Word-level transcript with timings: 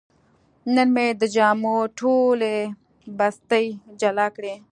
نن 0.73 0.87
مې 0.95 1.07
د 1.21 1.23
جامو 1.35 1.75
ټولې 1.99 2.57
بستې 3.17 3.63
جلا 4.01 4.27
کړې. 4.35 4.53